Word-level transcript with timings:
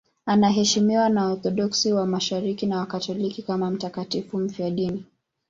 Anaheshimiwa 0.25 1.09
na 1.09 1.25
Waorthodoksi 1.25 1.93
wa 1.93 2.05
Mashariki 2.07 2.65
na 2.67 2.77
Wakatoliki 2.79 3.41
kama 3.43 3.71
mtakatifu 3.71 4.37
mfiadini. 4.37 5.05